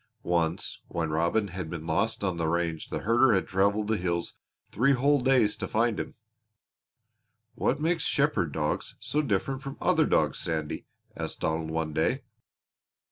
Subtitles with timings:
[0.23, 4.33] Once when Robin had been lost on the range the herder had traveled the hills
[4.71, 6.15] three whole days to find him.
[7.53, 12.23] "What makes shepherd dogs so different from other dogs, Sandy?" asked Donald one day.